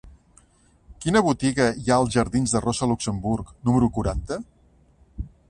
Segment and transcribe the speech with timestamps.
[1.03, 4.41] Quina botiga hi ha als jardins de Rosa Luxemburg número quaranta?